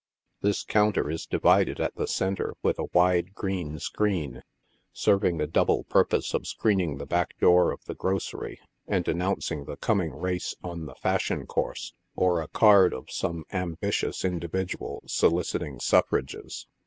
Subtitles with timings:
[0.41, 4.41] This counter is divided at the centre with a wide green screen,
[4.91, 9.77] serving the double purpose of screening the back door of the grocery and announcing the
[9.77, 15.01] com ing race on the Fashion Course, or the card of some ambitious indi vidual
[15.07, 16.65] soliciting suffrages.